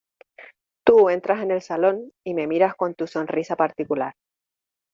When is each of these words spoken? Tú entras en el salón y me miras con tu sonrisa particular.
Tú 0.83 1.11
entras 1.11 1.43
en 1.43 1.51
el 1.51 1.61
salón 1.61 2.11
y 2.23 2.33
me 2.33 2.47
miras 2.47 2.73
con 2.73 2.95
tu 2.95 3.05
sonrisa 3.05 3.55
particular. 3.55 4.15